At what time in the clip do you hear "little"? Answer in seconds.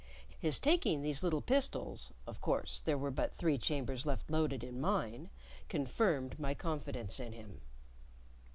1.21-1.43